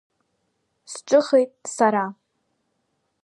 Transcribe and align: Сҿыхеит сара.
Сҿыхеит 0.91 1.51
сара. 1.75 2.05